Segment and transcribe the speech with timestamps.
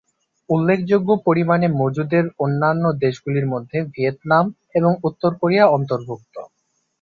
[0.49, 4.45] উল্লেখযোগ্য পরিমাণে মজুদের অন্যান্য দেশগুলির মধ্যে ভিয়েতনাম
[4.75, 6.35] এবং উত্তর কোরিয়া অন্তর্ভুক্ত।